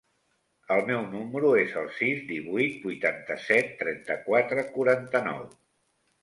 [0.75, 5.47] El meu número es el sis, divuit, vuitanta-set, trenta-quatre, quaranta-nou.